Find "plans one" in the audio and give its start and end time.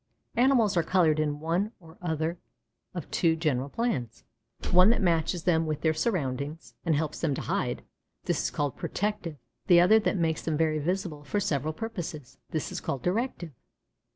3.69-4.89